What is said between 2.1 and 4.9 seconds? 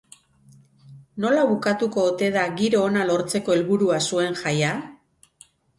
ote da giro ona lortzeko helburua zuen jaia?